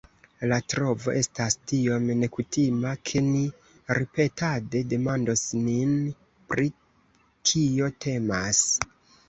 La 0.51 0.57
trovo 0.73 1.11
estas 1.19 1.57
tiom 1.71 2.07
nekutima, 2.21 2.95
ke 3.11 3.23
ni 3.27 3.43
ripetade 3.99 4.83
demandos 4.95 5.45
nin, 5.69 5.95
pri 6.51 6.69
kio 7.53 7.95
temas. 8.09 8.67